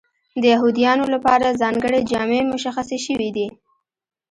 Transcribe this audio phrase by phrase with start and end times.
[0.41, 3.47] د یهودیانو لپاره ځانګړې جامې مشخصې شوې وې.